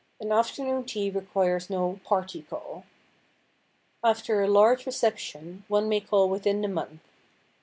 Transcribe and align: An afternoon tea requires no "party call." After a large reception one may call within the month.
An 0.19 0.31
afternoon 0.31 0.83
tea 0.85 1.11
requires 1.11 1.69
no 1.69 1.99
"party 2.03 2.41
call." 2.41 2.85
After 4.03 4.41
a 4.41 4.47
large 4.47 4.87
reception 4.87 5.63
one 5.67 5.87
may 5.87 6.01
call 6.01 6.27
within 6.27 6.61
the 6.61 6.67
month. 6.67 7.01